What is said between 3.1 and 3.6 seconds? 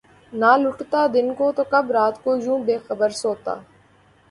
سوتا!